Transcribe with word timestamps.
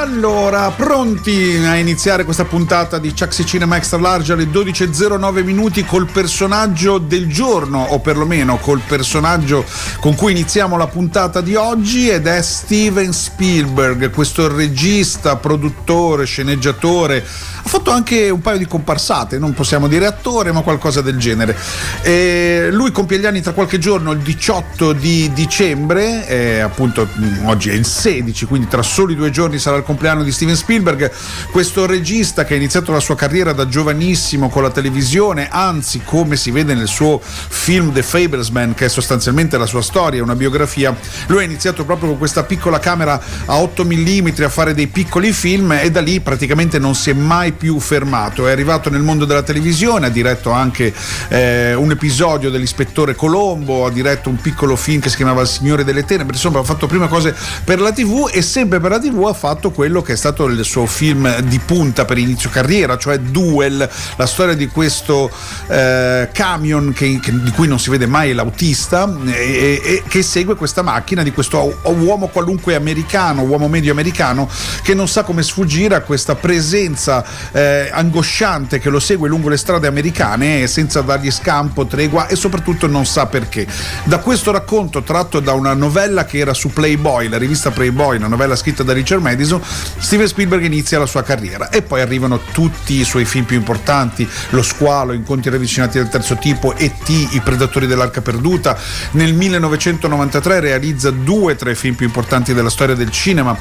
Allora, 0.00 0.70
pronti 0.70 1.60
a 1.64 1.74
iniziare 1.74 2.22
questa 2.22 2.44
puntata 2.44 2.98
di 2.98 3.12
Chucksy 3.12 3.44
Cinema 3.44 3.76
Extra 3.78 3.98
Large 3.98 4.32
alle 4.32 4.44
12.09 4.44 5.42
minuti 5.42 5.84
col 5.84 6.06
personaggio 6.06 6.98
del 6.98 7.26
giorno, 7.26 7.82
o 7.82 7.98
perlomeno 7.98 8.58
col 8.58 8.80
personaggio 8.86 9.64
con 9.98 10.14
cui 10.14 10.30
iniziamo 10.30 10.76
la 10.76 10.86
puntata 10.86 11.40
di 11.40 11.56
oggi 11.56 12.08
ed 12.08 12.28
è 12.28 12.40
Steven 12.42 13.12
Spielberg, 13.12 14.10
questo 14.10 14.46
regista, 14.46 15.34
produttore, 15.34 16.26
sceneggiatore. 16.26 17.16
Ha 17.18 17.68
fatto 17.68 17.90
anche 17.90 18.30
un 18.30 18.40
paio 18.40 18.58
di 18.58 18.68
comparsate, 18.68 19.36
non 19.38 19.52
possiamo 19.52 19.88
dire 19.88 20.06
attore, 20.06 20.52
ma 20.52 20.60
qualcosa 20.60 21.00
del 21.00 21.18
genere. 21.18 21.56
E 22.02 22.68
lui 22.70 22.92
compie 22.92 23.18
gli 23.18 23.26
anni 23.26 23.42
tra 23.42 23.52
qualche 23.52 23.78
giorno, 23.78 24.12
il 24.12 24.20
18 24.20 24.92
di 24.92 25.32
dicembre, 25.34 26.24
e 26.28 26.60
appunto 26.60 27.08
oggi 27.46 27.70
è 27.70 27.74
il 27.74 27.84
16, 27.84 28.46
quindi 28.46 28.68
tra 28.68 28.82
soli 28.82 29.16
due 29.16 29.30
giorni 29.30 29.58
sarà 29.58 29.76
il 29.76 29.86
compleanno 29.88 30.22
di 30.22 30.32
Steven 30.32 30.54
Spielberg, 30.54 31.10
questo 31.50 31.86
regista 31.86 32.44
che 32.44 32.52
ha 32.52 32.56
iniziato 32.58 32.92
la 32.92 33.00
sua 33.00 33.16
carriera 33.16 33.54
da 33.54 33.66
giovanissimo 33.66 34.50
con 34.50 34.62
la 34.62 34.68
televisione, 34.68 35.48
anzi 35.50 36.02
come 36.04 36.36
si 36.36 36.50
vede 36.50 36.74
nel 36.74 36.88
suo 36.88 37.18
film 37.22 37.90
The 37.94 38.02
Fablesman, 38.02 38.74
che 38.74 38.84
è 38.84 38.88
sostanzialmente 38.90 39.56
la 39.56 39.64
sua 39.64 39.80
storia, 39.80 40.22
una 40.22 40.34
biografia, 40.34 40.94
lui 41.28 41.40
ha 41.40 41.46
iniziato 41.46 41.86
proprio 41.86 42.10
con 42.10 42.18
questa 42.18 42.42
piccola 42.42 42.78
camera 42.78 43.18
a 43.46 43.56
8 43.56 43.86
mm 43.86 44.28
a 44.42 44.48
fare 44.50 44.74
dei 44.74 44.88
piccoli 44.88 45.32
film 45.32 45.72
e 45.72 45.90
da 45.90 46.02
lì 46.02 46.20
praticamente 46.20 46.78
non 46.78 46.94
si 46.94 47.08
è 47.08 47.14
mai 47.14 47.52
più 47.52 47.80
fermato, 47.80 48.46
è 48.46 48.50
arrivato 48.50 48.90
nel 48.90 49.00
mondo 49.00 49.24
della 49.24 49.42
televisione, 49.42 50.06
ha 50.06 50.10
diretto 50.10 50.50
anche 50.50 50.92
eh, 51.28 51.72
un 51.72 51.90
episodio 51.90 52.50
dell'ispettore 52.50 53.14
Colombo, 53.14 53.86
ha 53.86 53.90
diretto 53.90 54.28
un 54.28 54.36
piccolo 54.36 54.76
film 54.76 55.00
che 55.00 55.08
si 55.08 55.16
chiamava 55.16 55.40
Il 55.40 55.48
Signore 55.48 55.82
delle 55.82 56.04
Tenebre, 56.04 56.34
insomma 56.34 56.58
ha 56.58 56.64
fatto 56.64 56.86
prima 56.86 57.08
cose 57.08 57.34
per 57.64 57.80
la 57.80 57.90
tv 57.90 58.28
e 58.30 58.42
sempre 58.42 58.80
per 58.80 58.90
la 58.90 58.98
tv 58.98 59.24
ha 59.24 59.32
fatto 59.32 59.70
quello 59.78 60.02
che 60.02 60.14
è 60.14 60.16
stato 60.16 60.46
il 60.46 60.64
suo 60.64 60.86
film 60.86 61.38
di 61.42 61.60
punta 61.60 62.04
per 62.04 62.18
inizio 62.18 62.50
carriera, 62.50 62.98
cioè 62.98 63.16
Duel, 63.20 63.88
la 64.16 64.26
storia 64.26 64.54
di 64.54 64.66
questo 64.66 65.30
eh, 65.68 66.30
camion 66.32 66.92
che, 66.92 67.20
che- 67.22 67.40
di 67.40 67.52
cui 67.52 67.68
non 67.68 67.78
si 67.78 67.88
vede 67.88 68.06
mai 68.06 68.32
l'autista 68.32 69.08
e, 69.26 69.80
e- 69.80 70.02
che 70.08 70.22
segue 70.24 70.56
questa 70.56 70.82
macchina 70.82 71.22
di 71.22 71.30
questo 71.30 71.78
uomo 71.84 72.26
qualunque 72.26 72.74
americano, 72.74 73.42
uomo 73.42 73.68
medio 73.68 73.92
americano 73.92 74.48
che 74.82 74.94
non 74.94 75.06
sa 75.06 75.22
come 75.22 75.44
sfuggire 75.44 75.94
a 75.94 76.00
questa 76.00 76.34
presenza 76.34 77.24
eh, 77.52 77.88
angosciante 77.92 78.80
che 78.80 78.88
lo 78.90 78.98
segue 78.98 79.28
lungo 79.28 79.48
le 79.48 79.56
strade 79.56 79.86
americane 79.86 80.66
senza 80.66 81.02
dargli 81.02 81.30
scampo, 81.30 81.86
tregua 81.86 82.26
e 82.26 82.34
soprattutto 82.34 82.88
non 82.88 83.06
sa 83.06 83.26
perché. 83.26 83.64
Da 84.02 84.18
questo 84.18 84.50
racconto 84.50 85.04
tratto 85.04 85.38
da 85.38 85.52
una 85.52 85.74
novella 85.74 86.24
che 86.24 86.38
era 86.38 86.52
su 86.52 86.72
Playboy, 86.72 87.28
la 87.28 87.38
rivista 87.38 87.70
Playboy, 87.70 88.16
una 88.16 88.26
novella 88.26 88.56
scritta 88.56 88.82
da 88.82 88.92
Richard 88.92 89.22
Madison, 89.22 89.66
Steven 89.98 90.26
Spielberg 90.26 90.64
inizia 90.64 90.98
la 90.98 91.06
sua 91.06 91.22
carriera 91.22 91.68
e 91.68 91.82
poi 91.82 92.00
arrivano 92.00 92.40
tutti 92.52 92.94
i 92.94 93.04
suoi 93.04 93.24
film 93.24 93.44
più 93.44 93.56
importanti, 93.56 94.28
Lo 94.50 94.62
squalo, 94.62 95.12
Incontri 95.12 95.50
ravvicinati 95.50 95.98
del 95.98 96.08
terzo 96.08 96.36
tipo, 96.36 96.74
E.T., 96.74 97.08
I 97.32 97.40
predatori 97.42 97.86
dell'arca 97.86 98.20
perduta. 98.20 98.78
Nel 99.12 99.34
1993 99.34 100.60
realizza 100.60 101.10
due 101.10 101.56
tra 101.56 101.70
i 101.70 101.74
film 101.74 101.94
più 101.94 102.06
importanti 102.06 102.54
della 102.54 102.70
storia 102.70 102.94
del 102.94 103.10
cinema, 103.10 103.56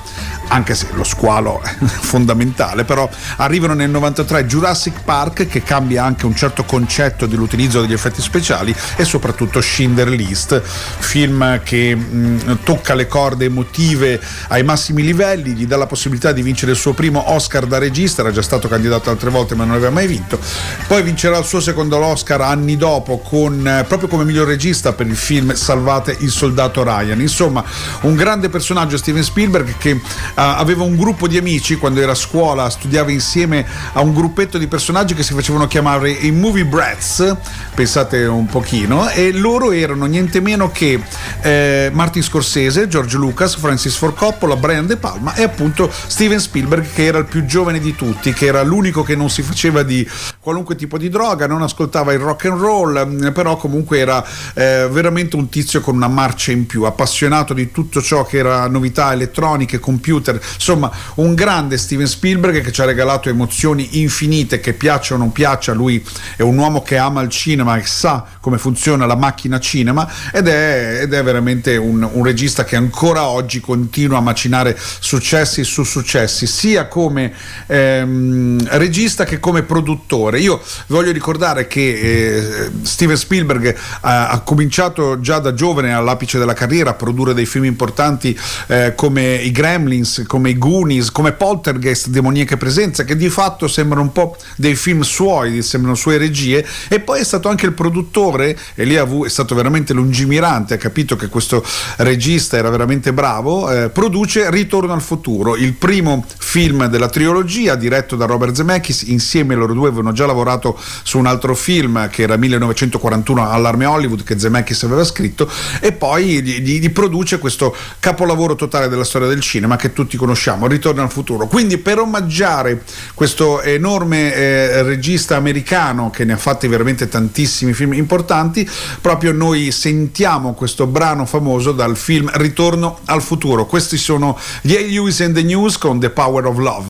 anche 0.49 0.75
se 0.75 0.87
Lo 0.93 1.03
squalo 1.03 1.61
è 1.61 1.73
fondamentale, 1.83 2.83
però 2.83 3.09
arrivano 3.37 3.73
nel 3.73 3.89
93 3.89 4.45
Jurassic 4.45 5.01
Park 5.03 5.47
che 5.47 5.63
cambia 5.63 6.03
anche 6.03 6.25
un 6.25 6.35
certo 6.35 6.63
concetto 6.63 7.25
dell'utilizzo 7.25 7.81
degli 7.81 7.93
effetti 7.93 8.21
speciali 8.21 8.73
e 8.95 9.03
soprattutto 9.03 9.59
Schindler 9.61 10.09
List, 10.09 10.61
film 10.61 11.61
che 11.63 11.95
mh, 11.95 12.59
tocca 12.63 12.93
le 12.93 13.07
corde 13.07 13.45
emotive 13.45 14.19
ai 14.49 14.63
massimi 14.63 15.03
livelli, 15.03 15.53
gli 15.53 15.65
dà 15.65 15.75
la 15.75 15.85
possibilità 15.85 15.96
di 16.31 16.41
vincere 16.41 16.71
il 16.71 16.77
suo 16.77 16.93
primo 16.93 17.31
Oscar 17.31 17.65
da 17.65 17.77
regista, 17.77 18.21
era 18.21 18.31
già 18.31 18.41
stato 18.41 18.67
candidato 18.67 19.09
altre 19.09 19.29
volte 19.29 19.55
ma 19.55 19.63
non 19.65 19.75
aveva 19.75 19.91
mai 19.91 20.07
vinto, 20.07 20.39
poi 20.87 21.01
vincerà 21.03 21.37
il 21.37 21.45
suo 21.45 21.59
secondo 21.59 21.97
Oscar 21.97 22.41
anni 22.41 22.77
dopo 22.77 23.17
con, 23.19 23.67
eh, 23.67 23.83
proprio 23.87 24.07
come 24.07 24.23
miglior 24.23 24.47
regista 24.47 24.93
per 24.93 25.07
il 25.07 25.15
film 25.15 25.53
Salvate 25.53 26.15
il 26.19 26.29
soldato 26.29 26.83
Ryan, 26.83 27.19
insomma 27.21 27.63
un 28.01 28.15
grande 28.15 28.49
personaggio 28.49 28.97
Steven 28.97 29.23
Spielberg 29.23 29.75
che 29.77 29.89
eh, 29.89 30.01
aveva 30.35 30.83
un 30.83 30.95
gruppo 30.95 31.27
di 31.27 31.37
amici 31.37 31.75
quando 31.75 31.99
era 31.99 32.11
a 32.11 32.15
scuola, 32.15 32.69
studiava 32.69 33.11
insieme 33.11 33.65
a 33.93 34.01
un 34.01 34.13
gruppetto 34.13 34.57
di 34.57 34.67
personaggi 34.67 35.13
che 35.13 35.23
si 35.23 35.33
facevano 35.33 35.67
chiamare 35.67 36.11
i 36.11 36.31
Movie 36.31 36.65
Brats, 36.65 37.35
pensate 37.73 38.25
un 38.25 38.45
pochino, 38.45 39.09
e 39.09 39.31
loro 39.31 39.71
erano 39.71 40.05
niente 40.05 40.39
meno 40.39 40.71
che 40.71 41.01
eh, 41.41 41.89
Martin 41.93 42.23
Scorsese, 42.23 42.87
George 42.87 43.17
Lucas, 43.17 43.55
Francis 43.55 43.95
Ford 43.95 44.15
Coppola, 44.15 44.55
Brian 44.55 44.85
De 44.85 44.97
Palma 44.97 45.33
e 45.35 45.43
appunto 45.43 45.86
Steven 45.91 46.39
Spielberg 46.39 46.85
che 46.93 47.05
era 47.05 47.17
il 47.17 47.25
più 47.25 47.45
giovane 47.45 47.79
di 47.79 47.95
tutti, 47.95 48.33
che 48.33 48.45
era 48.45 48.63
l'unico 48.63 49.03
che 49.03 49.15
non 49.15 49.29
si 49.29 49.41
faceva 49.41 49.83
di 49.83 50.07
qualunque 50.39 50.75
tipo 50.75 50.97
di 50.97 51.09
droga, 51.09 51.47
non 51.47 51.61
ascoltava 51.61 52.13
il 52.13 52.19
rock 52.19 52.45
and 52.45 52.59
roll, 52.59 53.07
mh, 53.07 53.31
però 53.33 53.57
comunque 53.57 53.99
era 53.99 54.23
eh, 54.53 54.87
veramente 54.89 55.35
un 55.35 55.49
tizio 55.49 55.81
con 55.81 55.95
una 55.95 56.07
marcia 56.07 56.51
in 56.51 56.65
più, 56.65 56.83
appassionato 56.83 57.53
di 57.53 57.71
tutto 57.71 58.01
ciò 58.01 58.25
che 58.25 58.37
era 58.37 58.67
novità 58.67 59.13
elettroniche, 59.13 59.79
computer, 59.79 60.39
insomma 60.53 60.91
un 61.15 61.33
grande 61.35 61.77
Steven 61.77 62.07
Spielberg 62.07 62.61
che 62.61 62.71
ci 62.71 62.81
ha 62.81 62.85
regalato 62.85 63.29
emozioni 63.29 64.01
infinite, 64.01 64.59
che 64.59 64.73
piaccia 64.73 65.15
o 65.15 65.17
non 65.17 65.31
piaccia, 65.31 65.73
lui 65.73 66.03
è 66.35 66.41
un 66.41 66.57
uomo 66.57 66.81
che 66.81 66.97
ama 66.97 67.21
il 67.21 67.29
cinema 67.29 67.77
e 67.77 67.85
sa 67.85 68.25
come 68.39 68.57
funziona 68.57 69.05
la 69.05 69.15
macchina 69.15 69.59
cinema 69.59 70.09
ed 70.31 70.47
è, 70.47 70.99
ed 71.01 71.13
è 71.13 71.23
veramente 71.23 71.75
un, 71.77 72.07
un 72.09 72.23
regista 72.23 72.63
che 72.63 72.75
ancora 72.75 73.27
oggi 73.27 73.59
continua 73.59 74.17
a 74.17 74.21
macinare 74.21 74.77
successi 74.77 75.63
su 75.83 75.83
successi, 75.83 76.47
sia 76.47 76.87
come 76.87 77.33
ehm, 77.67 78.67
regista 78.77 79.25
che 79.25 79.39
come 79.39 79.63
produttore. 79.63 80.39
Io 80.39 80.61
voglio 80.87 81.11
ricordare 81.11 81.67
che 81.67 81.81
eh, 81.81 82.71
Steven 82.81 83.17
Spielberg 83.17 83.75
ha, 84.01 84.29
ha 84.29 84.39
cominciato 84.39 85.19
già 85.19 85.39
da 85.39 85.53
giovane 85.53 85.93
all'apice 85.93 86.39
della 86.39 86.53
carriera 86.53 86.91
a 86.91 86.93
produrre 86.93 87.33
dei 87.33 87.45
film 87.45 87.65
importanti 87.65 88.37
eh, 88.67 88.93
come 88.95 89.35
i 89.35 89.51
Gremlins, 89.51 90.23
come 90.25 90.51
i 90.51 90.57
Goonies, 90.57 91.11
come 91.11 91.33
Poltergeist, 91.33 92.07
Demoniache 92.07 92.57
Presenza, 92.57 93.03
che 93.03 93.15
di 93.15 93.29
fatto 93.29 93.67
sembrano 93.67 94.01
un 94.03 94.11
po' 94.11 94.35
dei 94.55 94.75
film 94.75 95.01
suoi, 95.01 95.61
sembrano 95.61 95.95
sue 95.95 96.17
regie, 96.17 96.65
e 96.87 96.99
poi 96.99 97.19
è 97.19 97.23
stato 97.23 97.49
anche 97.49 97.65
il 97.65 97.73
produttore, 97.73 98.57
e 98.73 98.83
lì 98.83 98.95
è 98.95 99.05
stato 99.27 99.53
veramente 99.53 99.93
lungimirante, 99.93 100.75
ha 100.75 100.77
capito 100.77 101.15
che 101.15 101.27
questo 101.27 101.63
regista 101.97 102.57
era 102.57 102.69
veramente 102.69 103.13
bravo, 103.13 103.69
eh, 103.71 103.89
produce 103.89 104.49
Ritorno 104.49 104.93
al 104.93 105.01
futuro, 105.01 105.55
il 105.67 105.73
primo 105.73 106.25
film 106.37 106.85
della 106.85 107.09
trilogia 107.09 107.75
diretto 107.75 108.15
da 108.15 108.25
Robert 108.25 108.55
Zemeckis, 108.55 109.03
insieme 109.03 109.53
loro 109.53 109.73
due 109.73 109.89
avevano 109.89 110.13
già 110.13 110.25
lavorato 110.25 110.79
su 111.03 111.17
un 111.17 111.25
altro 111.25 111.53
film 111.53 112.09
che 112.09 112.23
era 112.23 112.37
1941 112.37 113.49
all'Arme 113.49 113.85
Hollywood 113.85 114.23
che 114.23 114.39
Zemeckis 114.39 114.83
aveva 114.83 115.03
scritto 115.03 115.49
e 115.81 115.91
poi 115.91 116.41
gli, 116.41 116.79
gli- 116.79 116.89
produce 116.89 117.37
questo 117.37 117.75
capolavoro 117.99 118.55
totale 118.55 118.87
della 118.87 119.03
storia 119.03 119.27
del 119.27 119.41
cinema 119.41 119.75
che 119.75 119.91
tutti 119.91 120.15
conosciamo, 120.15 120.67
Ritorno 120.67 121.01
al 121.01 121.11
futuro. 121.11 121.47
Quindi 121.47 121.77
per 121.77 121.99
omaggiare 121.99 122.83
questo 123.13 123.61
enorme 123.61 124.33
eh, 124.33 124.83
regista 124.83 125.35
americano 125.35 126.09
che 126.09 126.23
ne 126.23 126.33
ha 126.33 126.37
fatti 126.37 126.67
veramente 126.67 127.09
tantissimi 127.09 127.73
film 127.73 127.93
importanti, 127.93 128.67
proprio 129.01 129.33
noi 129.33 129.71
sentiamo 129.71 130.53
questo 130.53 130.87
brano 130.87 131.25
famoso 131.25 131.73
dal 131.73 131.97
film 131.97 132.29
Ritorno 132.33 132.99
al 133.05 133.21
futuro. 133.21 133.65
Questi 133.65 133.97
sono 133.97 134.39
gli. 134.61 134.75
Lewis 134.77 135.19
and 135.21 135.35
the 135.35 135.43
News 135.47 135.77
con 135.77 136.01
The 136.01 136.09
Power 136.09 136.45
of 136.45 136.57
Love. 136.57 136.85